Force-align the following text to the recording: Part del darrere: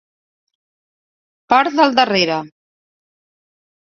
Part 1.55 1.77
del 1.81 1.93
darrere: 1.99 2.39